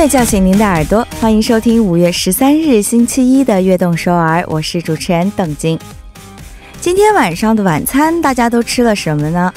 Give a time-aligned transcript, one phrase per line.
[0.00, 5.78] 乐叫醒您的耳朵，欢迎收听五月十三日星期一的《悦动首尔》，我是主持人邓晶。
[6.80, 9.52] 今天晚上的晚餐大家都吃了什么呢？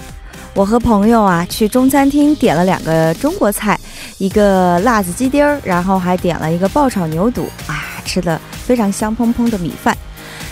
[0.53, 3.79] 我和朋友啊去中餐厅点了两个中国菜，
[4.17, 9.97] 一个辣子鸡丁儿，然后还点了一个爆炒牛肚啊，吃的非常香喷喷的米饭。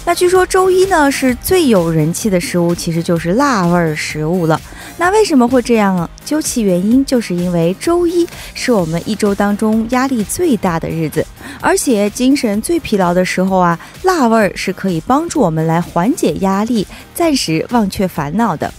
[0.05, 4.61] 那据说周一呢是最有人气的食物，其实就是辣味儿食物了。
[5.01, 6.07] 那为什么会这样？
[6.23, 8.23] 究其原因，就是因为周一
[8.54, 11.25] 是我们一周当中压力最大的日子，
[11.60, 18.71] 而且精神最疲劳的时候啊，辣味儿是可以帮助我们来缓解压力，暂时忘却烦恼的。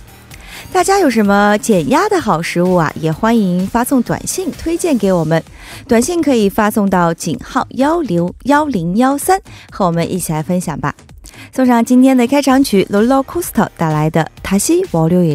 [0.73, 2.93] 大家有什么减压的好食物啊？
[3.01, 5.43] 也欢迎发送短信推荐给我们，
[5.89, 9.41] 短信可以发送到井号幺零幺零幺三，
[9.73, 10.95] 和我们一起来分享吧。
[11.53, 15.34] 送上今天的开场曲 l o l o c o s t 带来的《塔西瓦六野》。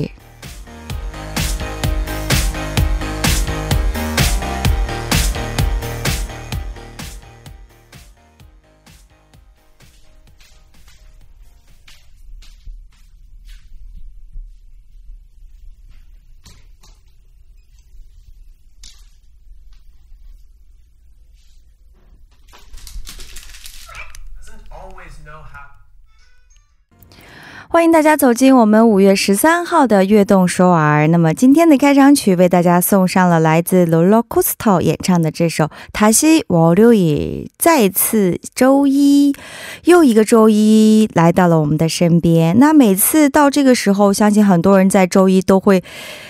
[27.78, 31.08] 欢迎大家走进我们五月十三号的悦动首尔。
[31.10, 37.46] 那么今天的开场曲为大家送上了来自 Lolo Costo 演唱的这首《塔西我六野》。
[37.55, 39.36] 再次周一，
[39.84, 42.58] 又一个周一来到了我们的身边。
[42.58, 45.84] 那每次到这个时候，相信很多人在周一都会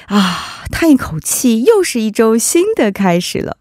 [0.07, 3.55] 啊叹一口气，又是一周新的开始了。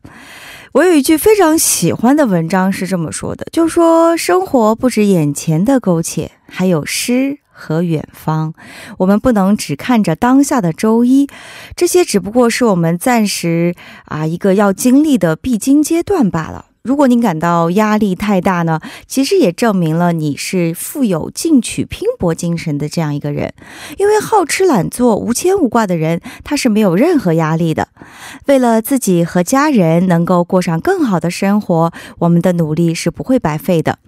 [0.72, 8.52] 我有一句非常喜欢的文章是这么说的，就说生活不止眼前的苟且，还有诗和远方。
[8.98, 11.26] 我们不能只看着当下的周一，
[11.74, 16.66] 这些只不过是我们暂时啊一个要经历的必经阶段罢了。
[16.82, 18.78] 如果您感到压力太大呢，
[19.08, 23.52] 其实也证明了你是富有进取、拼搏精神的这样一个人。
[23.98, 27.88] 因为好吃懒做、无牵无挂的人，他是没有任何压力的。
[28.46, 33.98] 为了自己和家人能够过上更好的生活，我们的努力是不会白费的。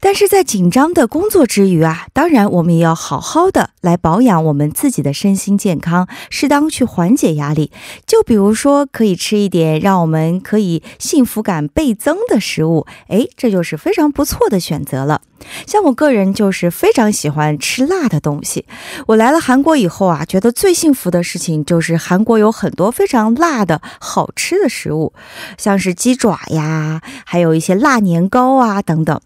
[0.00, 7.70] 但是在紧张的工作之余啊，当然我们也要好好的来保养我们自己的身心健康，适当去缓解压力。
[8.06, 15.20] 就比如说，可以吃一点让我们可以幸福感倍增的食物，哎，这就是非常不错的选择了。
[15.66, 18.66] 像我个人就是非常喜欢吃辣的东西。
[19.06, 25.12] 我来了韩国以后啊，觉得最幸福的事情就是韩国有很多非常辣的好吃的食物，
[25.56, 29.20] 像是鸡爪呀，还有一些辣年糕啊等等。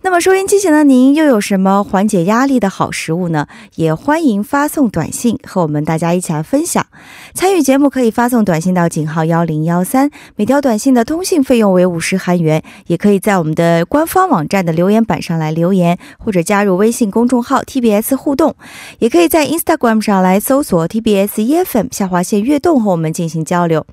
[0.00, 3.46] 那么收音机前的您又有什么缓解压力的好食物呢？
[3.76, 6.84] 也欢迎发送短信和我们大家一起来分享。
[7.32, 12.60] 参与节目可以发送短信到井号幺零幺三，每条短信的通信费用为五十韩元。
[12.88, 18.54] 也可以在我们的官方网站的留言板上来留言，或者加入微信公众号 TBS 互动。
[18.98, 23.86] 也可以在 Instagram 上来搜索 TBS EFM 下划线悦动和我们进行交流。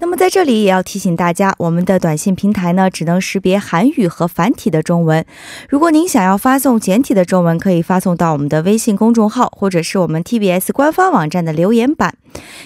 [0.00, 5.24] 那么在这里也要提醒大家，我们的短信平台呢只能识别韩语和繁体的中文。
[5.68, 12.14] 如果您想要发送简体的中文，可以发送到我们的微信公众号，或者是我们 TBS 官方网站的留言板。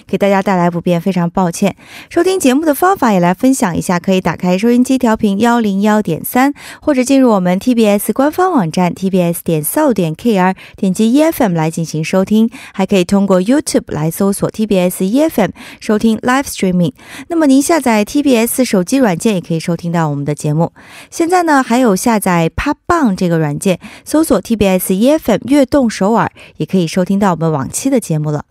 [0.06, 1.76] 给大家带来不便，非常抱歉。
[2.08, 12.50] 收听节目的方法也来分享一下，可以打开收音机调频幺零幺点三，或者进入我们 TBS 官方网站 tbs 点 so 点 kr，点击 EFM 来进行收听。
[12.72, 15.50] 还可以通过 YouTube 来搜索 TBS EFM
[15.80, 16.92] 收听 Live Streaming。
[17.28, 20.72] 那么您下载 TBS 手机软件也可以收听到我们的节目。
[21.10, 28.44] 现在呢，还有下载 p o p b a n g 这个软件，搜索 TBS EFM 悦动首尔，也可以收听到我们往期的节目了。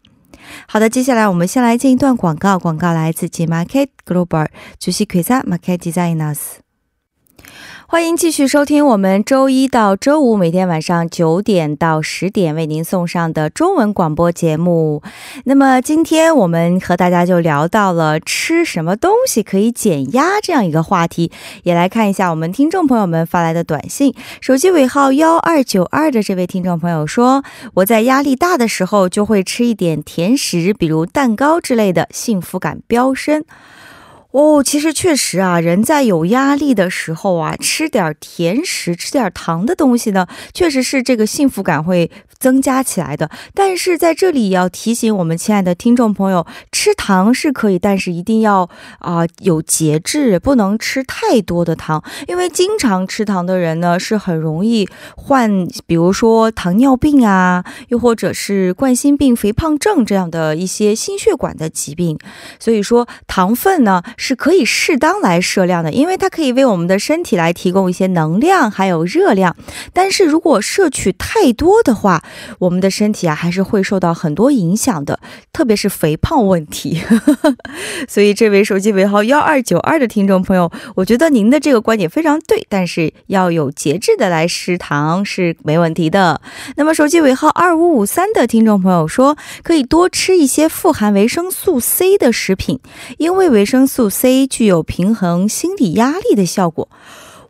[0.68, 2.60] 好的，接下来我们先来进一段广告。
[2.60, 4.48] 广告来自 G Market Global
[4.80, 6.38] 主席奎萨 Market Designers。
[7.92, 15.02] 欢迎继续收听我们周一到周五每天晚上九点到十点为您送上的中文广播节目。
[15.46, 21.32] 那么今天我们和大家就聊到了吃什么东西可以减压这样一个话题，
[21.64, 24.14] 也来看一下我们听众朋友们发来的短信。
[24.40, 27.44] 手机尾号幺二九二的这位听众朋友说
[27.74, 33.44] ：“我在压力大的时候就会吃一点甜食，比如蛋糕之类的，幸福感飙升。”
[34.32, 43.30] 哦，其实确实啊，人在有压力的时候啊，吃点甜食、吃点糖的东西呢，确实是这个幸福感会增加起来的。
[43.54, 48.70] 但是在这里要提醒我们亲爱的听众朋友，吃糖是可以，但是一定要
[49.00, 62.18] 啊、有节制，不能吃太多的糖，因为经常吃糖的人呢，是很容易患，比如说糖尿病啊，又或者是冠心病、肥胖症这样的一些心血管的疾病。
[62.60, 69.56] 所以说，糖分呢是可以适当来摄量的，因为它可以为我们的身体来提供一些能量还有热量。
[69.92, 72.24] 但是如果摄取太多的话，
[72.60, 75.20] 我们的身体啊还是会受到很多影响的，
[75.52, 77.02] 特别是肥胖问题。
[78.08, 86.42] 所以这位手机尾号幺二九二的听众朋友，我觉得您的这个观点非常对，但是要有节制的来食糖是没问题的。
[86.76, 92.80] 那么手机尾号二五五三的听众朋友说，可以多吃一些富含维生素 C 的食品，
[93.18, 96.90] 因为维生素 C 具有平衡心理压力的效果。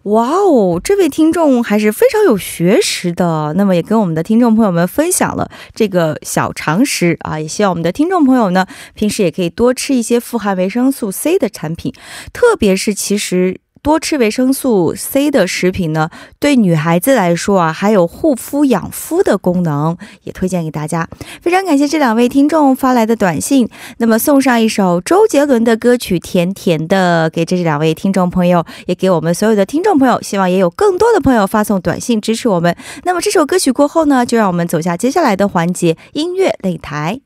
[0.04, 3.54] 哇哦，这位听众还是非常有学识的。
[3.58, 11.94] 那么也跟我们的听众朋友们分享了这个小常识啊，也希望我们的听众朋友呢，平时也可以多吃一些富含维生素 C 的产品，
[12.34, 13.60] 特别是其实。
[13.82, 16.10] 多吃维生素 C 的食品呢，
[16.40, 21.08] 对女孩子来说啊，还有护肤养肤的功能，也推荐给大家。
[21.42, 32.76] 非常感谢这两位听众发来的短信，那么送上一首周杰伦的歌曲《甜甜的》给这两位听众朋友，也给我们所有的听众朋友，希望也有更多的朋友发送短信支持我们。
[33.04, 37.22] 那么这首歌曲过后呢，就让我们走下接下来的环节——音乐擂台。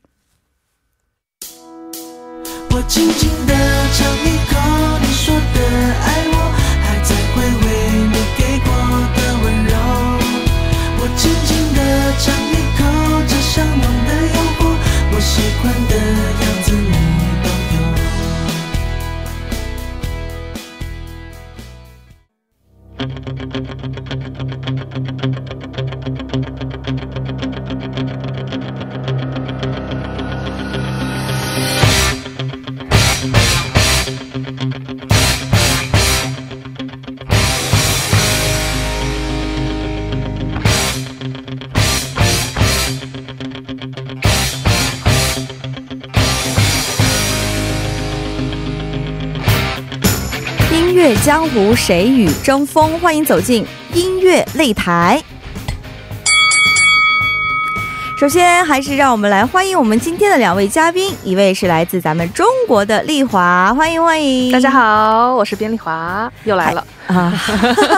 [2.70, 3.54] 我轻轻的
[3.92, 6.33] 尝一口你说的爱。
[12.18, 12.73] 想你。
[51.24, 53.00] 江湖谁与争锋？
[53.00, 55.18] 欢迎走进音乐擂台。
[58.20, 64.52] 首先，还是让我们来欢迎我们今天的两位嘉宾，一位是来自咱们中国的丽华，欢迎欢迎。
[64.52, 67.32] 大家好，我是边丽华，又来了啊。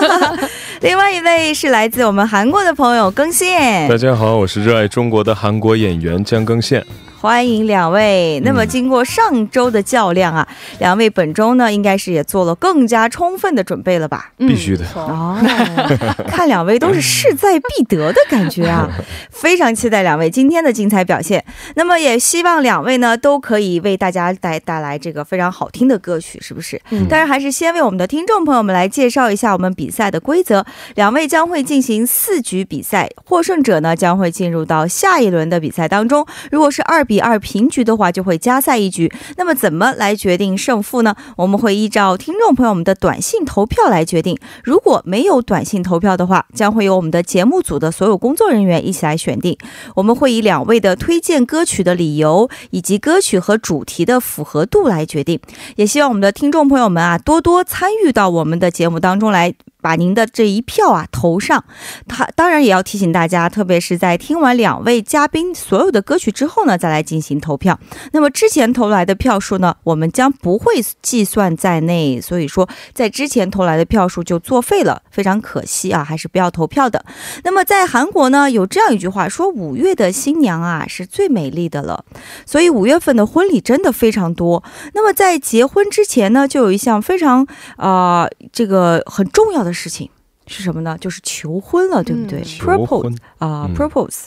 [0.82, 3.88] 另外一位是来自我们韩国的朋友更宪。
[3.88, 6.86] 大家好，我是热爱中国的韩国演员姜更宪。
[7.26, 8.40] 欢迎两位。
[8.44, 10.46] 那么经过上周的较量啊，
[10.78, 14.30] 两位本周呢应该是也做了更加充分的准备了吧？
[14.38, 15.36] 必须的哦。
[16.30, 18.88] 看两位都是势在必得的感觉啊，
[19.32, 21.44] 非常期待两位今天的精彩表现。
[21.74, 26.80] 那么也希望两位呢都可以为大家带带来这个非常好听的歌曲，是不是？
[26.90, 27.08] 嗯。
[27.08, 30.64] 当然还是先为我们的听众朋友们来介绍一下我们比赛的规则。
[30.94, 36.24] 两位将会进行四局比赛，获胜者呢将会进入到下一轮的比赛当中。
[36.52, 37.15] 如果是二比。
[37.16, 39.10] 比二平局的话，就会加赛一局。
[39.38, 41.16] 那么怎么来决定胜负呢？
[41.38, 44.36] 我们会依照听众朋友们的短信投票来决定。
[44.62, 49.56] 如果没有短信投票的话，将会由我们的节目组的所有工作人员一起来选定。
[49.94, 55.40] 我们会以两位的推荐歌曲的理由以及歌曲和主题的符合度来决定。
[55.76, 59.54] 也希望我们的听众朋友们啊，多多参与到我们的节目当中来。
[59.86, 61.64] 把您的这一票啊投上，
[62.08, 67.78] 他当然也要提醒大家，特别是在听完两位嘉宾所有的歌曲之后呢，再来进行投票。
[68.10, 77.04] 那么之前投来的票数呢，我们将不会计算在内，所以说在之前投来的票数就作废了，非常可惜啊，还是不要投票的。
[77.44, 82.04] 那么在韩国呢，有这样一句话说，五月的新娘啊是最美丽的了，
[82.44, 84.64] 所以五月份的婚礼真的非常多。
[84.94, 89.75] 那么在结婚之前呢，就有一项非常啊这个很重要的。
[89.76, 90.08] 事情
[90.48, 90.96] 是什么呢？
[91.00, 94.26] 就是求婚了，对不对？Propose 啊，Propose。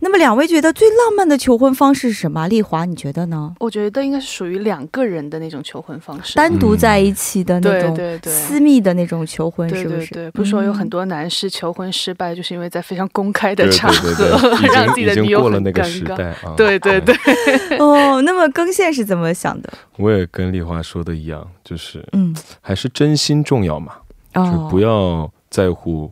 [0.00, 2.46] 那么两位觉得最浪漫的求婚方式是什么？
[2.46, 3.52] 丽华，你觉得呢？
[3.58, 10.14] 我觉得应该是属于两个人的那种求婚方式，单独在一起的那种，对对对，私密的那种求婚，是不是？
[10.14, 14.38] 对，不是说有很多男士求婚失败，就是因为在非常公开的场合
[14.72, 16.34] 让自己的女友很尴尬。
[16.54, 17.16] 对对对。
[17.80, 19.72] 哦，那么更线是怎么想的？
[19.96, 23.94] 我也跟丽华说的一样，就是嗯，还是真心重要嘛。
[24.44, 26.10] 就不要在乎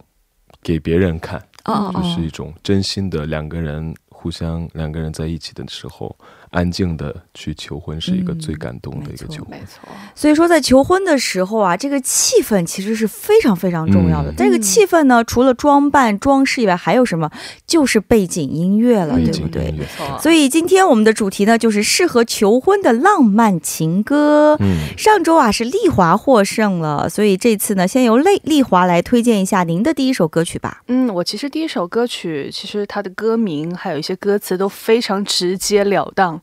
[0.62, 6.16] 给别人看，就是一种真心的两个人互相两个人在一起的时候。
[6.50, 9.88] 安静的去求婚是一个最感动的一个求婚，没错。
[10.14, 14.32] 所以说，在求婚的时候啊，这个气氛其实是非常非常重要的。
[14.36, 17.30] 这个气氛呢，除了装扮装饰以外，还有什么？
[17.66, 19.74] 就是背景音乐了，对不对？
[20.20, 24.56] 所以今天我们的主题呢，就是适合求婚的浪漫情歌。
[24.60, 30.82] 嗯，上周啊是丽华获胜了，所以这次呢，先由丽丽华来推荐一下您的第一首歌曲吧。
[30.88, 36.35] 嗯，我其实第一首歌曲，其实它的歌名还有一些歌词都非常直截了当。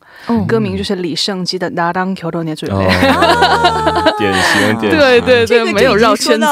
[0.46, 2.78] 歌名就是李圣基的拿当球头捏住了
[4.18, 4.90] 典型典型。
[4.90, 6.46] 对对对没有绕圈子。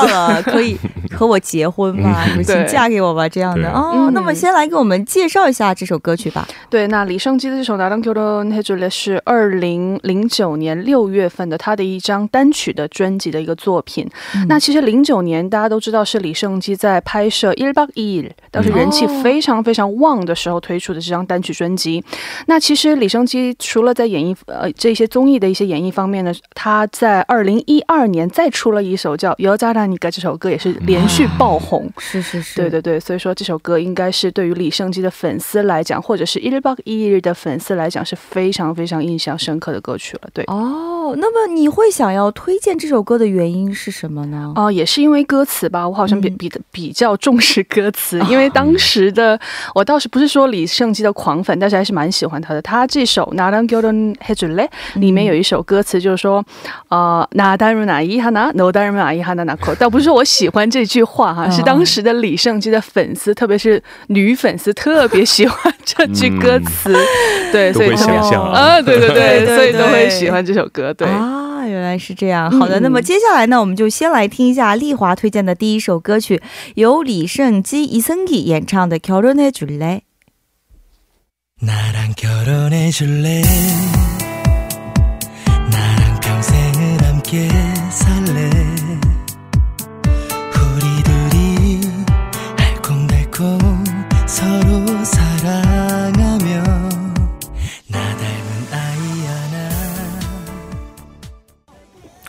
[0.44, 0.76] 可以
[1.16, 3.70] 和我结婚吗请嫁给我吧这样的。
[3.70, 14.08] 哦那么先来给我们介绍一下这首歌曲吧对那李圣基的这首拿当球头捏住了是二零零九年六月份的他的一张单曲的专辑的一个作品。
[14.48, 22.04] 那其实零九年大家都知道是李圣基在拍摄一日八 Il 当时人气非常非常旺的时候推出的这张单曲专辑。
[22.46, 31.90] 那其实李圣基其除了在演绎呃这些综艺的一些演绎方面呢，他在二零一二年再出了一首叫《尤加达尼格》这首歌，也是连续爆红。
[31.96, 40.28] 是是是，对对对，所以说这首歌应该是对于李圣基的粉丝来讲，或者是 ELEBOK ELE 的粉丝来讲是非常非常印象深刻的歌曲了。
[40.34, 44.52] 对哦，那么你会想要推荐这首歌的原因是什么呢？
[44.56, 49.40] 哦，也是因为歌词吧，我好像比比比较重视歌词， 因为当时的
[49.74, 53.21] 我倒是不是说李圣基的狂粉，但是还是蛮喜欢他的，他这首。
[53.21, 56.41] 나랑결혼해줄래》里面有一首歌词就是说，
[56.89, 66.95] 呃，나닮은아이하나너닮은아이하나낳 고， 倒不是说我喜欢这句话哈，是当时的李胜基的粉丝，特别是女粉丝特别喜欢这句歌词，
[67.51, 71.07] 对，所以想象啊，对对对，所以都会喜欢这首歌，对。
[71.67, 76.41] 原来是这样，好的，那么接下来呢，我们就先来听一下丽华推荐的第一首歌曲，
[76.75, 79.99] 由李胜基、伊森基演唱的《결혼해줄 래》。
[81.64, 83.40] 나랑 결혼해 줄래?
[85.70, 87.48] 나랑 평생을 함께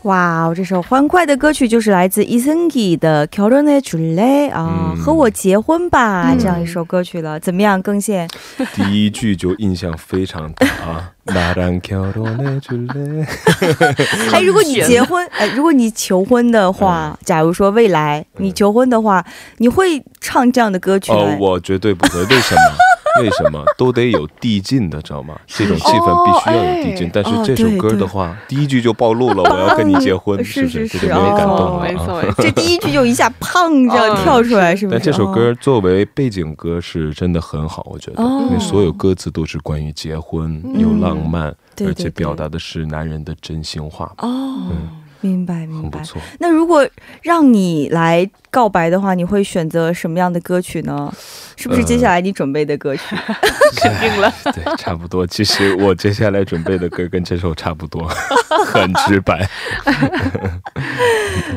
[0.02, 8.28] 哇，这首欢快的歌曲就是来自伊森基的《결혼해줄 래》 啊，和我结婚吧，这样一首歌曲了，怎么样，更宪？
[8.74, 13.26] 第一句就印象非常大啊， 나랑결혼해줄 래。
[14.32, 21.18] 哎，如 果你结婚，哎，如果你求婚的话，假如说未来你求婚的话，你会唱这样的歌曲吗？
[21.18, 22.60] 哦，我绝对不会，为什么？
[23.21, 25.35] 为什么都得有递进的，知道吗？
[25.47, 27.09] 这种气氛必须要有递进。
[27.13, 30.87] 但是这首歌的话，第一句就暴露了 我要跟你结婚，是不是？
[30.87, 31.83] 这就没感动了。
[31.85, 34.97] 没错，这第一句就一下砰这样跳出来，是不是？
[34.97, 41.55] 但这首歌作为背景歌是真的很好，我觉得，因为所有歌词都是关于结婚，有浪漫，
[41.85, 44.11] 而且表达的是男人的真心话。
[44.17, 44.67] 哦。
[45.23, 46.01] 明白明白，
[46.39, 46.85] 那如果
[47.21, 51.11] 让你来告白的话，你会选择什么样的歌曲呢？
[51.55, 53.15] 是不是接下来你准备的歌曲？
[53.77, 55.25] 肯定了， 对，差不多。
[55.25, 58.05] 其实我接下来准备的歌跟这首差不多，
[58.67, 59.47] 很直白。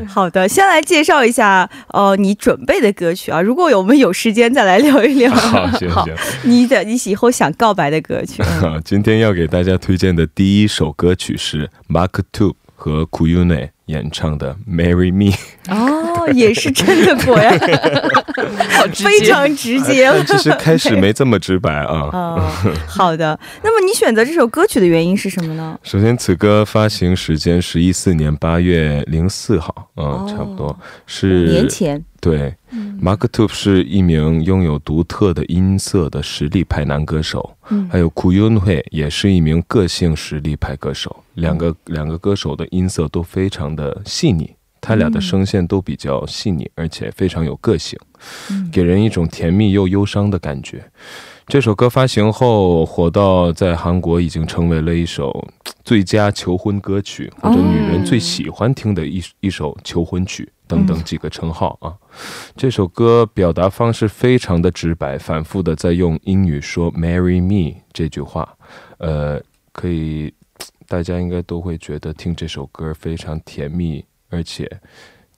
[0.07, 3.41] 好的，先来介绍一下呃，你准备的歌曲啊。
[3.43, 5.31] 如果我们有时间再来聊一聊。
[5.35, 6.15] 好，行行。
[6.45, 8.43] 你的你以后想告白的歌曲。
[8.85, 12.55] 今天要给大家推荐的第一首歌曲是 Mark Two。
[12.77, 15.35] 和 Kuyune 演唱的《Marry Me》
[15.75, 17.37] 哦，也是真的果
[18.69, 20.13] 呀，非常直接。
[20.27, 22.11] 其实开始没这么直白啊。
[22.87, 25.79] 好的，那么你选择这首歌曲的原因是什么呢？
[25.83, 30.77] 首先，此歌发行时间是一四年八月零四号，嗯，差不多
[31.07, 32.05] 是年前。
[32.19, 32.53] 对
[33.01, 37.55] ，Mark Two 是一名拥有独特的音色的实力派男歌手，
[37.89, 41.23] 还有 Kuyune 也是一名个性实力派歌手。
[41.35, 44.56] 两个两个歌手的音色都非常的细腻，
[44.87, 47.99] 他俩的声线都比较细腻，而且非常有个性，
[48.71, 50.89] 给人一种甜蜜又忧伤的感觉。
[51.49, 55.45] 这首歌发行后火到在韩国已经成为了一首
[55.85, 61.93] 最佳求婚歌曲，或者女人最喜欢听的一一首求婚曲等等几个称号啊。
[62.55, 68.49] 这首歌表达方式非常的直白，反复的在用英语说 “marry me” 这句话，
[68.99, 70.33] 呃，可以。
[70.89, 74.71] 大家应该都会觉得听这首歌非常甜蜜，而且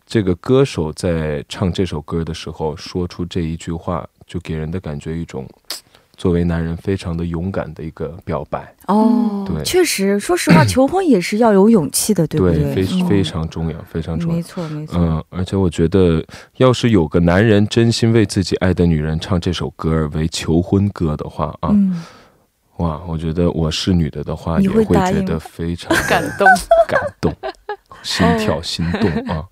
[0.06, 5.46] 这个歌手在唱这首歌的时候说出这一句话，就给人的感觉一种
[6.16, 8.74] 作为男人非常的勇敢的一个表白。
[8.88, 12.74] 哦，对，确实，说实话，求婚也是要有勇气的，对不对？
[12.74, 14.36] 非非常重要，非常重要。
[14.36, 14.98] 没错，没错。
[14.98, 16.24] 嗯，而且我觉得，
[16.56, 21.72] 要是有个男人真心为自己爱的女人唱这首歌为求婚歌的话啊。
[22.78, 26.48] 哇，我觉得我是女的的话，也会觉得非常 感动，
[26.88, 27.32] 感动，
[28.08, 29.44] 心跳心动啊！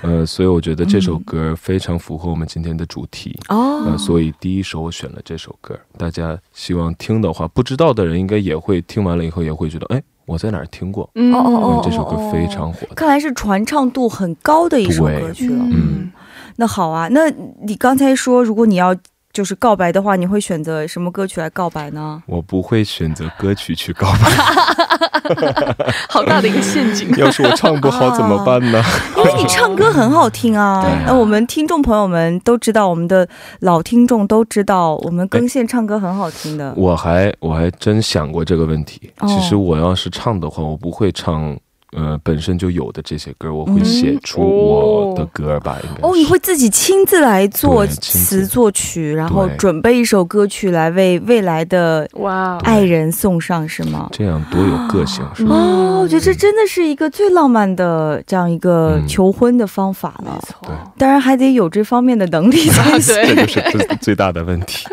[0.00, 3.94] 呃，所以我觉得这首歌非常符合我们今天的主题哦。
[3.98, 11.04] 所以第一首我选了这首歌，大家希望听的话，不知道的人应该也会听完了以后也会觉得，哎，我在哪儿听过？
[11.14, 15.62] 哦哦哦，这首歌非常火，看来是传唱度很高的一首歌曲了。
[15.70, 16.10] 嗯，
[16.56, 17.30] 那好啊，那
[17.62, 18.96] 你刚才说，如果你要。
[19.32, 22.22] 就是告白的话，你会选择什么歌曲来告白呢？
[22.26, 27.08] 我不会选择歌曲去告白， 好大的一个陷阱。
[27.16, 28.82] 要是我唱不好怎么办呢？
[29.16, 30.84] 因为你唱歌很好听啊。
[31.06, 33.28] 那我们听众朋友们都知道，我们的
[33.60, 36.74] 老听众都知道，我们更线唱歌很好听的。
[36.76, 39.12] 我还我还真想过这个问题。
[39.28, 41.56] 其实我要是唱的话，我不会唱。
[41.96, 46.08] 呃，本身就有的这些歌，我会写出我的歌吧，应该。
[46.08, 54.08] 哦，你会自己亲自来做词作曲，然后准备一首歌曲来为未来的哇爱人送上，是吗？
[54.12, 55.56] 这样多有个性，是吗？
[55.56, 60.40] 哦，我觉得这真的是一个最浪漫的这样一个求婚的方法了。
[60.62, 63.14] 对，当然还得有这方面的能力才行。
[63.14, 64.86] 这就是最最大的问题。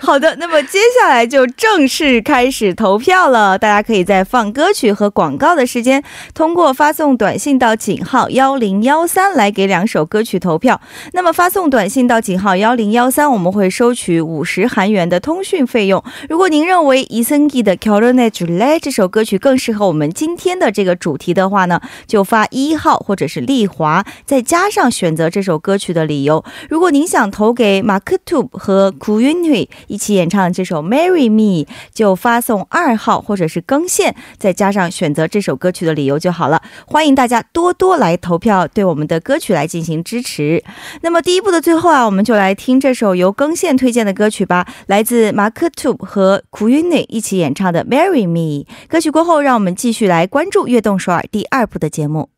[0.00, 3.58] 好的，那么接下来就正式开始投票了。
[3.58, 6.02] 大家可以在放歌曲和广告的时间，
[6.34, 10.80] 通过发送短信到井号幺零幺三来给两首歌曲投票。
[11.12, 16.02] 那么发送短信到井号幺零幺三，我们会收取五十韩元的通讯费用。
[16.28, 26.44] 如果您认为伊森基的《c o r o n a j u l 这首歌曲更适合我们今天的这个主题的话呢，就发一号或者是丽华，再加上选择这首歌曲的理由。
[26.68, 35.28] 如果您想投给马克 t 和古云宇一起演唱这首《Marry Me》，就发送二号或者是更线，再加上选择。
[35.28, 40.64] 这首歌曲的理由就好了，欢迎大家多多来投票，对我们的歌曲来进行支持。
[41.02, 48.64] 那么第一部的最后啊，我们就来听这首由更线推荐的歌曲吧，来自马克吐和库云内一起演唱的《Marry Me》。
[48.88, 52.30] 歌曲过后，让我们继续来关注《悦动首尔》第二部的节目。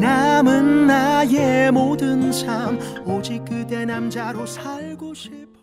[0.00, 5.58] 남은 나의 모든 삶 오직 그대 남자로 살고 싶어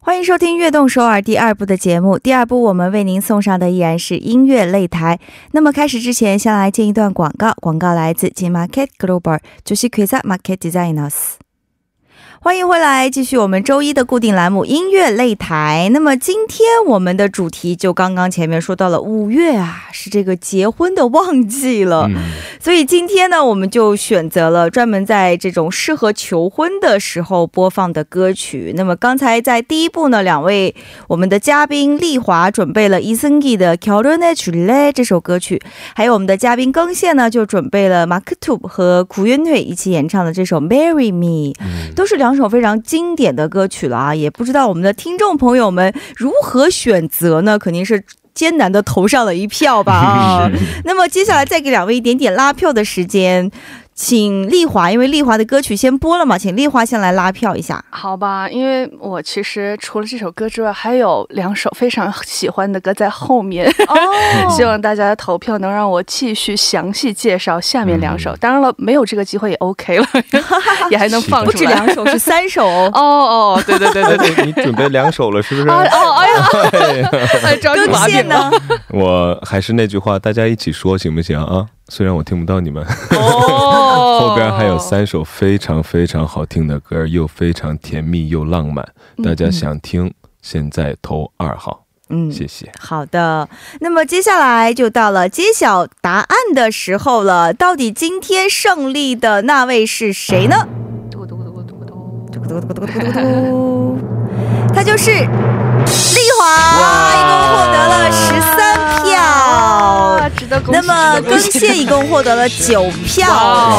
[0.00, 2.18] 欢迎收听《悦动首尔》第二部的节目。
[2.18, 5.18] 第二部我们为您送上的依然是音乐擂台。
[5.52, 7.52] 那么开始之前，先来进一段广告。
[7.60, 8.66] 广告来自金马
[12.43, 15.89] 欢迎回来，继续我们周一的固定栏目音乐擂台。
[15.93, 22.09] 那么今天我们的主题就刚刚前面说到了，五月啊是这个结婚的旺季了，
[22.62, 28.72] 所以今天呢我们就选择了专门在这种适合求婚的时候播放的歌曲。
[28.76, 30.74] 那么刚才在第一部呢，两位
[31.08, 35.60] 我们的嘉宾丽华准备了伊森吉的《결혼해줄래》这首歌曲，
[35.94, 42.28] 还有我们的嘉宾更线呢就准备了马克吐和古乐队一起演唱的这首《Marry Me》，都是两。
[42.28, 47.58] 一首非常经典的歌曲了啊，也不知道我们的听众朋友们如何选择呢？
[47.58, 50.51] 肯定是 艰难的投上了一票吧啊。
[50.85, 53.51] 那么接下来再给两位一点点拉票的时间。
[53.95, 58.49] 请丽华，因为丽华的歌曲先播了嘛，请丽华先来拉票一下，好吧？
[58.49, 68.35] 因为我其实除了这首歌之外，还有两首非常喜欢的歌在后面，哦 希望大家的投票能让我继续详细介绍下面两首。
[68.37, 70.05] 当然了，没有这个机会也 OK 了，
[70.89, 71.51] 也还能放出来。
[71.51, 72.91] 不止两首，是三首 哦。
[72.93, 75.67] 哦哦，对对对对对，你准备两首了是不是？
[75.69, 75.77] 哦
[76.17, 78.51] 哎呀，更线呢？
[78.89, 81.67] 我还是那句话，大家一起说行不行啊？
[81.89, 88.87] 虽然我听不到你们， 后边还有三首非常非常好听的歌，又非常甜蜜又浪漫，
[89.23, 91.81] 大家想听，现在投二号。
[92.09, 92.71] 嗯，谢谢。
[92.79, 93.47] 好的，
[93.81, 100.67] 那么接下来就到了揭晓答案的时候了，到底今天胜利的那位是谁呢？
[101.11, 103.97] 嘟嘟嘟嘟嘟嘟嘟嘟嘟嘟嘟，
[104.73, 105.27] 他就是丽
[106.39, 106.41] 华，
[107.13, 108.72] 一共获得了十三票。
[110.70, 113.26] 那么更线一共获得了九票，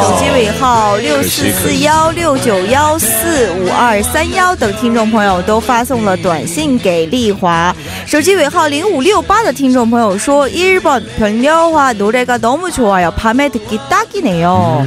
[0.02, 7.76] 手机尾号六四四幺六九幺四五二三幺等听众朋友都发送了短信给丽华。
[8.06, 14.86] 手机尾号零五六八的听众朋友说：“日本朋友话노래가너무좋아 요， 밤에듣기딱이네 요。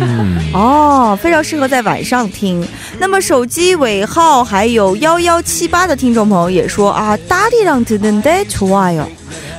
[0.52, 2.66] 哦，非常适合在晚上听。
[2.98, 9.06] 那么手机尾号还有幺幺七八的听众朋友也说啊，딸이랑듣는데좋아 요。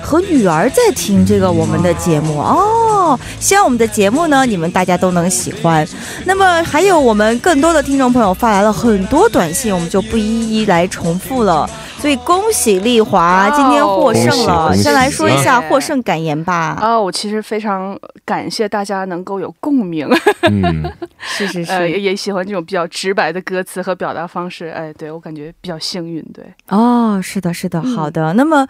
[0.09, 5.87] 和女儿在听这个我们的节目哦，希望我们的节目呢，你们大家都能喜欢。
[6.25, 11.69] 那么还有我们更多的听众朋友发来了很多短信，我们就不一一来重复了。
[12.01, 16.79] 所以恭喜丽华今天获胜了，先来说一下获胜感言吧。
[16.81, 20.09] 啊，我其实非常感谢大家能够有共鸣，
[20.43, 20.85] 嗯，
[21.19, 24.67] 是是是，也喜欢这种比较直白的歌词和表达方式。
[24.69, 26.45] 哎，对我感觉比较幸运，对。
[26.69, 28.33] 哦，是的，是的，好的。
[28.35, 28.67] 那么，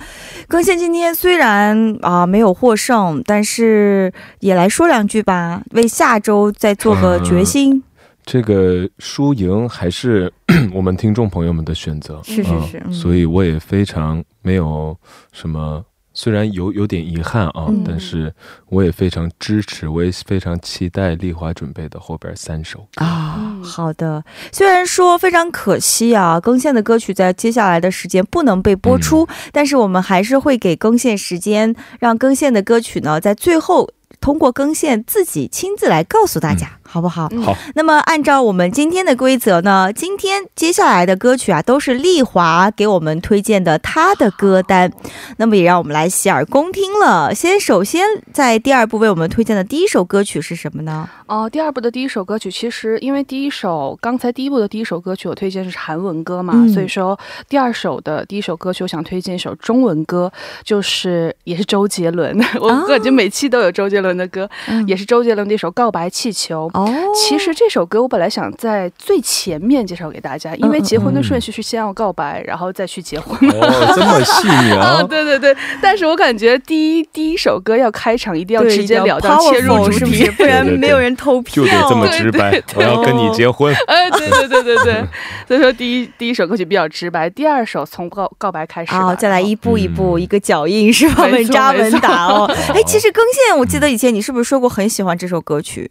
[0.48, 4.10] 更新今天虽然啊没有获胜，但是
[4.40, 7.84] 也来说两句吧，为下周再做个决心。
[8.30, 10.30] 这个输赢还是
[10.74, 14.94] 我们听众朋友们的选择，是是是，所以我也非常没有
[15.32, 15.82] 什么。
[16.12, 18.30] 虽然有有点遗憾啊，但是
[18.68, 23.56] 我也非常支持，我也非常期待丽华准备的后边三首啊。
[23.64, 33.88] 好的，虽然说非常可惜啊，更线的歌曲在接下来的时间不能被播出，但是我们还是会给更线时间，让更线的歌曲呢在最后
[34.20, 36.77] 通过更线自己亲自来告诉大家。
[36.88, 37.28] 好不好？
[37.44, 37.54] 好。
[37.74, 44.90] 那么按照我们今天的规则呢，今天接下来的歌曲啊，都是丽华给我们推荐的她的歌单。
[45.36, 47.34] 那么也让我们来洗耳恭听了。
[47.34, 51.08] 先，首先在第二部为我们推荐的第一首歌曲是什么呢？
[51.26, 60.32] 哦，第二部的第一首歌曲，其实因为第一首刚才第一部的第一首歌曲我推荐是韩文歌嘛，所以说第二首的第一首歌曲我想推荐一首中文歌，
[60.64, 62.38] 就是也是周杰伦。
[62.60, 64.48] 我感觉每期都有周杰伦的歌，
[64.86, 66.70] 也是周杰伦的一首《告白气球》。
[66.78, 73.36] 哦，其实这首歌我本来想在最前面介绍给大家，因为结婚的顺序是先要告白，然后再去结婚。
[73.50, 75.02] 哦，这么细腻啊！
[75.10, 81.64] 对对对，但是我感觉第一第一首歌要开场一定要直截了当切入主题， 不然没有人投票。
[81.64, 83.74] 就得这么直白，我要跟你结婚。
[83.88, 85.04] 哎，对对对对对，
[85.48, 91.24] 所以说第一第一首歌曲比较直白，第二首从告告白开始，好，再来一步一步一个脚印是吧？
[91.24, 92.44] 稳扎稳打哦。
[92.72, 95.90] 哎，其实更线，我记得以前你是不是说过很喜欢这首歌曲？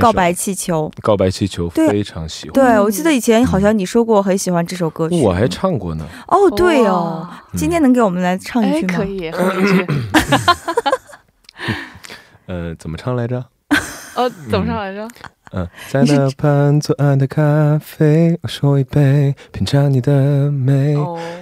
[0.00, 2.52] 告白气球，告白气球非常喜欢。
[2.52, 6.06] 对，我记得以前好像你说过很喜欢这首歌曲，我还唱过呢。
[6.26, 8.94] 哦，对哦，今天能给我们来唱一句吗？
[8.96, 9.86] 可以，唱一句。
[12.46, 13.44] 呃，怎么唱来着？
[14.16, 15.08] 呃，怎么唱来着？
[15.52, 20.94] 嗯，在那盘左岸的咖啡，我手一杯，品尝你的美，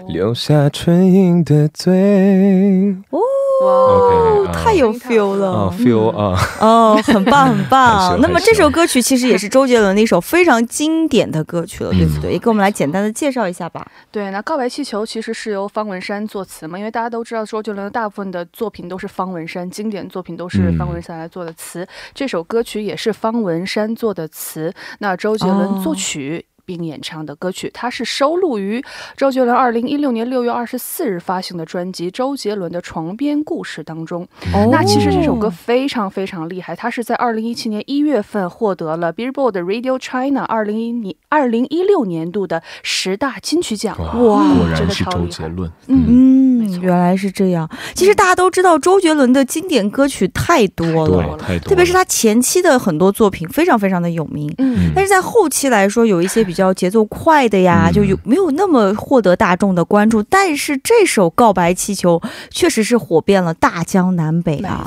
[0.08, 2.96] 留下唇印的嘴。
[3.10, 3.18] 哦。
[3.62, 8.18] 哇，太有 feel 了，feel 啊，哦，很棒很棒。
[8.20, 12.32] 那么这首歌曲其实也是周杰伦的一首非常经典的歌曲了，对不对？
[12.32, 13.86] 也给我们来简单的介绍一下吧。
[14.10, 26.44] 对，那《告白气球》其实是由方文山作词嘛，因为大家都知道周杰伦的大部分的作品都是方文山经典作品都是方文山来做的词，这首歌曲也是方文山做的词，那周杰伦作曲。
[26.66, 28.82] 并演唱的歌曲，它是收录于
[29.16, 34.26] 周杰伦二零一六年六月二十四日发行的专辑《周杰伦的床边故事》当中。
[34.70, 43.96] 那其实这首歌非常非常厉害，它是在二零一七年一月份获得了 Billboard Radio China 二零一年二零一六年度的十大金曲奖。
[43.98, 44.12] 哇，
[44.56, 45.70] 果然是周杰伦。
[45.86, 47.70] 嗯，原来是这样。
[47.94, 51.68] 其实大家都知道，周杰伦的经典歌曲太多了，太多。
[51.68, 54.52] 特别是他前期的很多作品非常非常的有名。
[54.58, 60.22] 嗯，但是在后期来说，有一些比较节奏快的呀，就有没有那么获得大众的关注？
[60.22, 62.18] 但是这首《告白气球》
[62.50, 64.84] 确实是火遍了大江南北啊！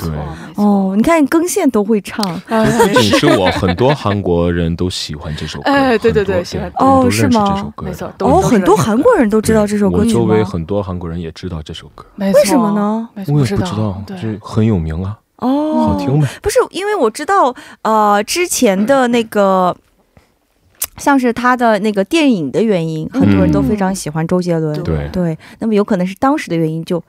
[0.55, 5.71] 哦，你看更线都会唱， 不仅是我，很多韩国人都喜欢这首歌。
[5.71, 7.71] 哎，对对对，喜欢哦，是吗？
[7.81, 13.09] 没错，哦，很多韩国人都知道这首歌曲我周围很多韩国人也知道这首歌，为什么呢？
[13.15, 15.17] 我也不知道，就很有名啊。
[15.37, 16.27] 哦，好听呗。
[16.41, 19.75] 不是，因为我知道，呃，之前的那个。
[20.99, 24.83] 像是他的那个电影的原因，很多人都非常喜欢周杰伦。
[24.83, 27.03] 对对，那么有可能是当时的原因，就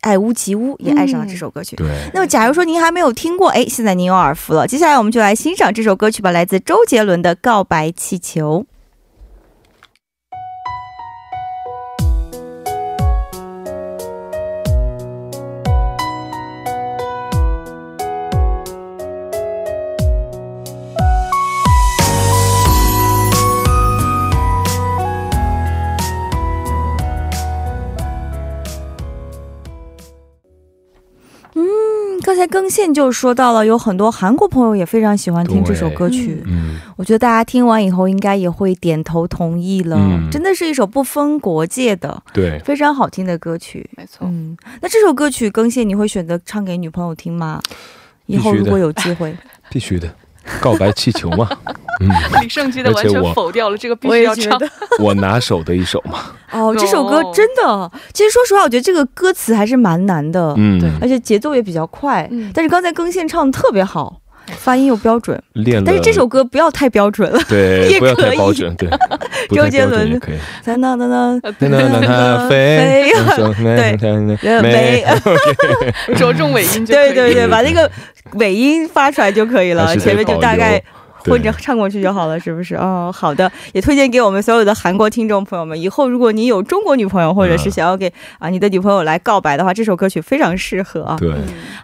[0.00, 1.76] 爱屋及乌，也爱上了这首歌曲。
[1.76, 1.86] 对。
[2.14, 4.66] 那么，假如说您还没有听过，哎，现在您有耳福了。
[4.66, 8.64] 接下来我们就来欣赏这首歌曲吧，来自周杰伦的《告白气球》。
[32.42, 36.42] 才更新就说到了，有很多韩国朋友也非常喜欢听这首歌曲。
[36.44, 39.96] 嗯，我觉得大家听完以后应该也会点头同意了。
[40.28, 43.88] 真的是一首不分国界的，对，非常好听的歌曲。
[43.96, 44.26] 没错。
[44.28, 47.60] 嗯，那这首歌曲更新，你会选择唱给女朋友听吗？
[48.26, 49.32] 以后如果有机会，
[49.70, 50.12] 必须的。
[50.60, 51.48] 告白气球嘛，
[52.00, 52.08] 嗯，
[52.42, 54.58] 李圣基的完全否掉了这个必须要唱，
[54.98, 56.18] 我拿手的一首嘛。
[56.52, 64.21] 哦，这首歌真的，其实说实话，我觉得这个歌词还是蛮难的，嗯，对，而且节奏也比较快，但是刚才更线唱的特别好。
[64.58, 65.82] 发音又标准，练。
[65.84, 68.88] 但是这首歌不要太标准了，对， 不要太标准，对。
[69.50, 70.36] 周杰伦可以。
[70.64, 73.10] 噔噔噔噔噔噔噔飞，
[73.62, 73.96] 对，
[74.62, 75.04] 飞，
[76.14, 77.90] 着重尾音就对对对，把那个
[78.34, 80.82] 尾音发出来就可以了，前面就大概。
[81.24, 82.74] 混着唱过去就好了，是不是？
[82.76, 85.80] 哦，好的，也推荐给我们所有的韩国听众朋友们。
[85.80, 91.16] 以后如果你有中国女朋友，或者是想要给啊你的女朋友来告白的话，这首歌曲非常适合啊。
[91.18, 91.30] 对，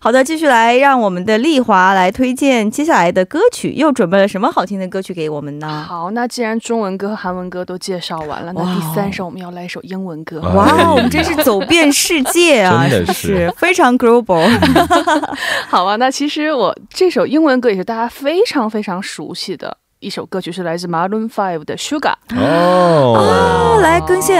[0.00, 5.84] 好的，继续来让我们的丽华来推荐接下来的歌曲，又准备了什么好听的歌曲给我们呢？
[5.86, 10.40] 好，那既然中文歌和韩文歌都介绍完了，那第三首我们要来一首英文歌。
[10.40, 14.48] 哇，我们真是走遍世界啊，真的是非常 global。
[15.68, 22.14] 好啊，那其实我这首英文歌也是大家非常非常熟悉的一首歌曲，是来自 Maroon Five 的 Sugar。
[22.36, 24.36] 哦，来更新。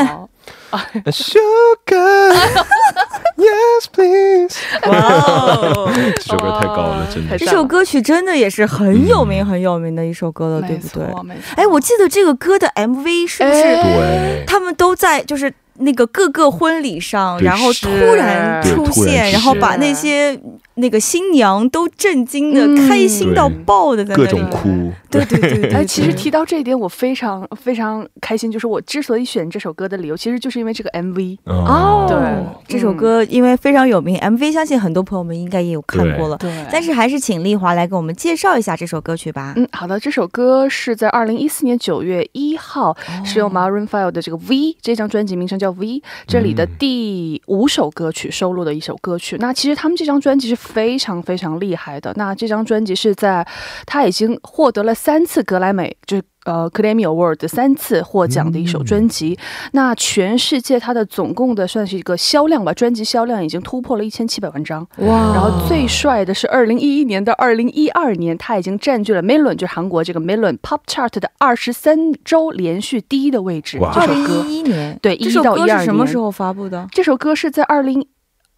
[1.07, 2.37] Sugar，Yes
[3.93, 4.57] please。
[4.89, 7.39] 哇，这首歌太高了，真的。
[7.39, 11.05] 这首歌曲真的也是很有名很有名的一首歌了，对不对？
[11.57, 13.61] 哎，我记得这个歌的 MV 是不是？
[13.63, 15.53] 对，他们都在就是。
[15.81, 20.37] 那个各个婚礼上，然后突然出现，然后把那些
[20.79, 24.91] 那个新娘都震惊的、开心到爆的，在各种哭。
[25.09, 28.51] 对对对，哎，其实提到这一点，我非常非常开心。
[28.51, 32.07] 就是我之所以选这首歌的理由，其实就是因为这个 MV 哦。
[32.09, 32.19] 对，
[32.67, 36.37] 这首歌因为非常有名，MV 相信很多朋友们应该也有看过了。
[36.39, 39.53] 对，但是还是请丽华来给我们介绍一下这首歌曲吧。
[39.57, 46.49] 嗯，好的，这首歌是在二零一四年九月一号，是由 Maroon Five 的这个 V 这张专辑名称叫 V 这里。
[46.49, 52.13] 里的第五首歌曲收录的一首歌曲，那其实他们这张专辑是非常非常厉害的。
[52.17, 53.47] 那这张专辑是在
[53.87, 59.39] 他已经获得了三次格莱美，就是呃 Grammy Award 三次获奖的一首专辑。
[59.73, 64.87] 那全世界它的总共的算是一个销量吧，专辑销量已经突破了一千七百万张。
[64.99, 65.33] 哇！
[65.35, 73.79] 然后最帅的是二零一一年到二零一二年，他已经占据了 Melon 就是韩国这个 Melon Pop Chart 的二十三周连续第一的位置。
[73.95, 76.87] 这首歌一一年对，一到一二年什么时候发布的？
[76.93, 78.07] 这首歌是在二零。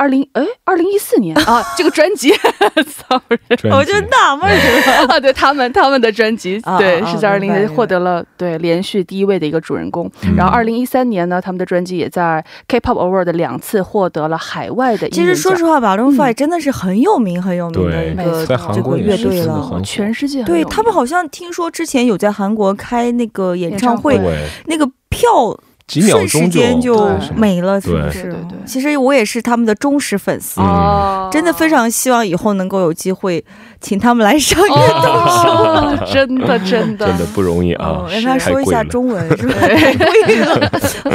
[0.01, 5.07] 二零哎，二零一四年啊， 这个专辑，sorry，我就纳闷了。
[5.15, 10.11] 啊，对他们他们的专辑，对，是在二零获得了对连续第一位的一个主人公。
[10.35, 15.07] 然后二零一三年呢，他们的专辑也在 K-pop Award 两次获得了海外的。
[15.11, 24.19] 其实说实话，Maroon Five 真的是很有名很有名的一个这个乐队了，全世界对他们好像听说之前有在韩国开那个演唱会，
[24.65, 25.55] 那个票。
[25.91, 26.49] 几秒钟
[26.81, 28.23] 就没了，是不是？
[28.23, 28.59] 对对。
[28.65, 30.61] 其实我也是他们的忠实粉丝，
[31.33, 33.45] 真的非常希望以后能够有机会
[33.81, 38.07] 请他们来上乐动手，真的真的真的不容易啊！
[38.11, 39.59] 让他说一下中文，是不是？
[39.59, 40.71] 太贵了，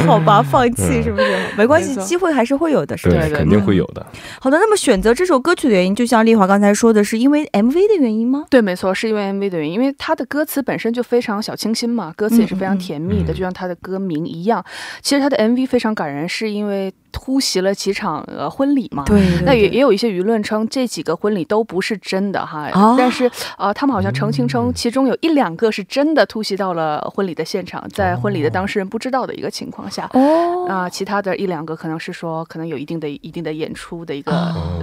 [0.06, 1.36] 好吧，放弃是不是？
[1.56, 4.04] 没关系，机会还是会有的，是对，肯定会有的。
[4.40, 8.44] 好的，那么选择这首歌曲的原因，就像丽华刚才说的，是因为 MV 的原因吗？
[8.50, 14.64] 对，没错，是因为 MV 的原因，因为它的歌词本身就非常小清新嘛，歌词也是非常甜蜜的，就像它的歌名一样。
[15.00, 16.92] 其实他的 MV 非常感人，是因为。
[17.16, 19.02] 突袭了几场呃婚礼嘛？
[19.06, 22.70] 对，那也也有一些舆论称这几个婚礼都不是真的哈。
[22.98, 30.08] 但是呃，他们好像澄清称其中有一两个是真的突袭到了婚礼的现场，在婚礼的当事人不知道的一个情况下。
[30.12, 30.68] 哦。
[30.68, 34.32] 啊，其他的一两个可能是说可能有一定的一定的演出的一个。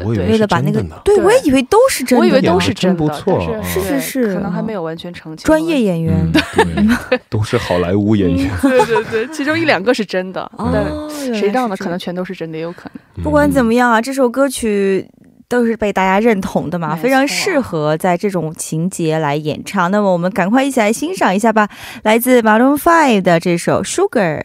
[0.04, 1.00] 我以为是真的。
[1.06, 2.26] 对，我也以为都是真的。
[2.26, 2.98] 我以为都是真的。
[2.98, 3.39] 不错。
[3.63, 4.34] 是是是。
[4.34, 5.46] 可能还没有完全澄清。
[5.46, 6.32] 专业演员。
[6.32, 7.19] 对。
[7.30, 8.50] 都是好莱坞演员。
[8.62, 10.41] 对对对，其中一两个是真的。
[10.58, 11.08] 哦。
[11.12, 11.78] 谁知道呢？
[11.78, 13.24] 可能全都是真的，有可能。
[13.24, 15.08] 不管怎么样啊，这首歌曲
[15.48, 19.92] 都是被大家认同的嘛，非常适合在这种情节来演唱。
[19.92, 21.70] 那么我们赶快一起来欣赏一下吧，
[22.04, 24.40] 来自 Maroon Five 的这首《Sugar》。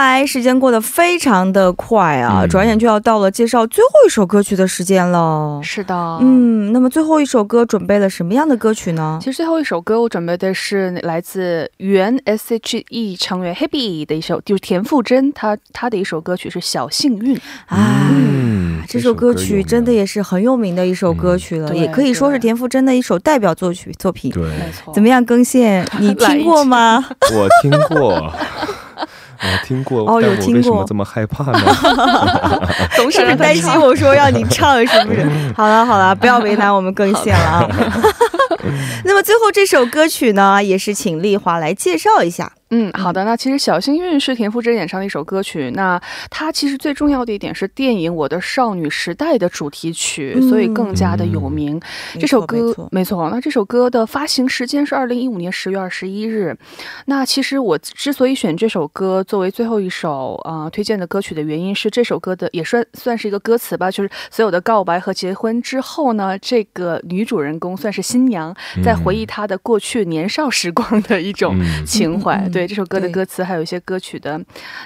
[0.00, 5.60] 来，时间过得非常的快啊，转眼就要到了介绍最后一首歌曲的时间了。
[5.62, 9.18] 是的，嗯，那么最后一首歌准备了什么样的歌曲呢？
[9.20, 17.36] 其实最后一首歌我准备的是来自原 S.H.E 成员 Happy 的一首，就是田馥甄，他他的一首歌曲是《小幸运》
[17.66, 18.10] 啊。
[18.88, 24.32] 这首歌曲真的也是很有名的一首歌曲了，也可以说是田馥甄的一首代表作曲作品。
[24.32, 24.94] 对，没错。
[24.94, 25.86] 怎么样，更线？
[26.00, 27.04] 你听过吗？
[27.34, 28.32] 我听过。
[29.42, 31.58] 我听过，哦，有听过，为什么这么害怕呢？
[32.96, 35.26] 总是担心我说要你唱，是不是？
[35.56, 37.68] 好了好了，不要为难我们 更线了啊。
[39.04, 42.52] 那么最后这首歌曲呢，也是请丽华来介绍一下。
[42.72, 43.24] 嗯，好的。
[43.24, 45.72] 那其实《小幸运》是田馥甄演唱的一首歌曲。
[45.74, 51.80] 那它其实最重要的一点是电影《我的少女时代》的主题曲，所以更加的有名。
[52.20, 53.28] 这首歌没错。
[53.28, 56.56] 那这首歌的发行时间是二零一五年十月二十一日。
[57.06, 68.54] 那其实我之所以选这首歌作为最后一首啊推荐的歌曲的原因是，这首歌的也算算是一个歌词吧，就是所有的告白和结婚之后呢，这个女主人公算是新娘，
[68.84, 72.48] 在回忆她的过去年少时光的一种情怀。
[72.48, 72.59] 对。
[72.60, 74.38] 对这首歌的歌词，还有一些歌曲的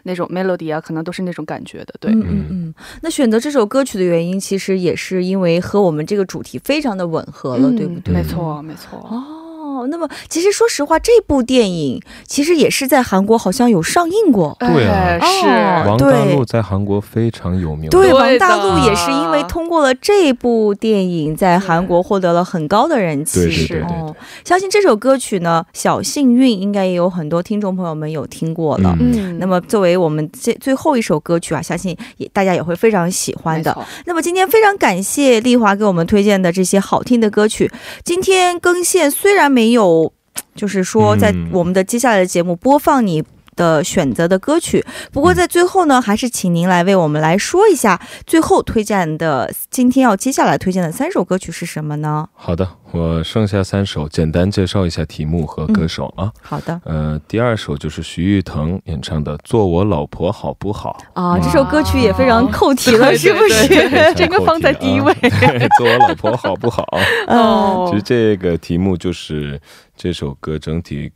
[0.05, 1.95] 那种 melody 啊，可能都是那种感觉的。
[1.99, 2.75] 对，嗯嗯嗯。
[3.03, 8.15] 那选择这首歌曲的原因，其实也是因为和我们这个主题非常的吻合了，对不对？
[8.15, 8.99] 没错，没错。
[9.11, 9.34] 哦。
[9.75, 14.57] 哦，那么其实说实话，这部电影其实也是在韩国好像有上映过。
[14.61, 17.91] 对啊，是王大陆在韩国非常有名。
[17.91, 23.51] 对，王大陆也是因为通过了这部电影，在韩国获得了很高的人气。
[23.51, 28.97] 是哦，相信这首歌曲呢，《小幸运》应该也有很多听众朋友们有听过了。
[29.01, 33.77] 嗯，那么作为我们这最后一首歌曲啊，相信也大家也会非常喜欢的。
[34.07, 37.71] 那么今天非常感谢丽华给我们推荐的这些好听的歌曲。
[38.05, 39.64] 今天更线虽然没。
[39.65, 40.13] 没有，
[40.55, 43.25] 就是说，在我们的接下来的节目播放你
[43.57, 44.85] 的选择的歌曲。
[45.13, 52.29] 不过在最后呢，还是请您来为我们来说一下最后推荐的今天要接下来推荐的三首歌曲是什么呢？
[52.35, 56.33] 好的，我剩下三首，简单介绍一下题目和歌手啊。
[56.43, 63.69] 好的，呃，第二首就是徐誉滕演唱的《做我老婆好不好》啊，这首歌曲也非常扣题了，是不是？
[64.15, 65.13] 这个放在第一位，
[65.79, 66.85] 做我老婆好不好？
[67.29, 69.61] 哦， 其实这个题目就是
[69.97, 71.13] 这首歌整体。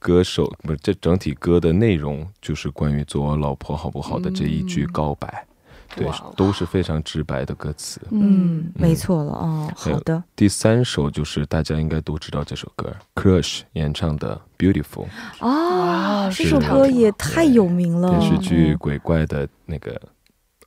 [0.00, 5.46] 歌手不是这整体歌的内容就是关于做我老婆好不好的这一句告白，
[5.94, 8.00] 对，都是非常直白的歌词。
[8.10, 9.70] 嗯，没错了哦。
[9.76, 15.06] 好的，第三首就是大家应该都知道这首歌，Crush 演唱的 Beautiful。
[15.38, 18.18] 啊，这首歌也太有名了。
[18.18, 20.00] 电视剧鬼怪的那个。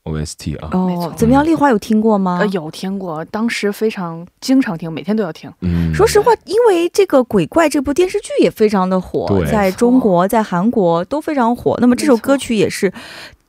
[0.04, 1.46] OST 啊，哦，怎么样？
[1.46, 2.40] 丽花有听过吗？
[2.42, 5.50] 呃，有听过，当时非常经常听，每天都要听。
[5.62, 11.78] 嗯，说实话，因为这个鬼怪这部电视剧也非常的火，在中国、在韩国都非常火。
[11.80, 12.92] 那么这首歌曲也是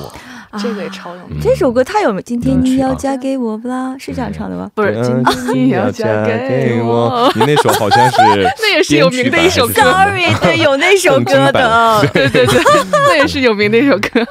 [0.63, 1.39] 这个也超有名。
[1.41, 3.95] 这首歌太有名，今天你要嫁给我不啦？
[3.99, 4.71] 是这样唱的吗？
[4.75, 7.31] 不是，今天你要嫁给我。
[7.35, 8.17] 你那首好像是
[8.63, 9.75] 那也是有名的一首歌。
[9.75, 12.09] Sorry，对，有那首歌的。
[12.15, 14.25] 对对对，那也是有名的一首歌。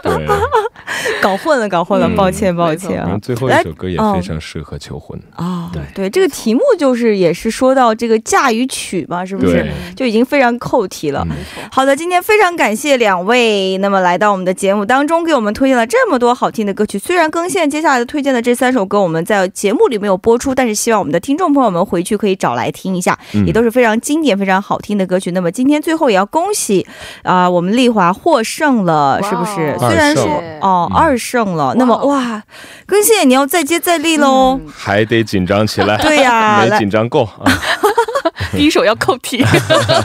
[1.21, 3.17] 搞混了，搞混了，抱歉，抱歉啊。
[3.21, 5.69] 最后一首歌也非常适合求婚啊。
[5.71, 9.67] 对对，这个题目就是也是说到这个嫁与娶嘛，是不是？
[9.95, 11.27] 就已经非常扣题了。
[11.71, 16.97] 好的，今天非常感谢两位，那么来到我们的节目当中，给我们推荐了这么多好听的歌曲。
[16.97, 25.31] 虽然更线接下来的推荐的这三首歌我们在节目里没有播出，但是希望我们的听众朋友们回去可以找来听一下，也都是非常经典、非常好听的歌曲。
[25.31, 26.85] 那么今天最后也要恭喜
[27.23, 29.75] 啊，我们丽华获胜了，是不是？
[29.79, 30.25] 虽然说
[30.61, 31.73] 哦，二胜了。
[31.77, 32.41] 那么哇，
[32.85, 35.97] 更线你要再接再厉喽，还得紧张起来。
[35.97, 37.45] 对呀， 没紧张够啊。
[38.51, 39.43] 第一首要扣题，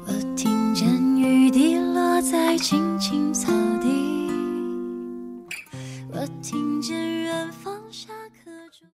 [0.05, 0.87] 我听见
[1.17, 3.87] 雨滴落在青青草地
[6.11, 7.22] 我听见